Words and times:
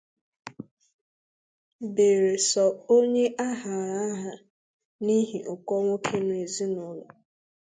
beere 1.93 2.31
sọ 2.49 2.63
onye 2.95 3.25
a 3.47 3.49
hara 3.61 3.93
àhà 4.11 4.31
n'ihi 5.03 5.37
ụkọ 5.53 5.73
nwoke 5.83 6.17
n'ezinaụlọ 6.27 7.05